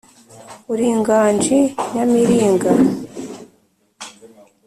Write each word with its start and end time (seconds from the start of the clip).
uri 0.71 0.85
inganji 0.95 1.59
nyamiringa 1.93 2.71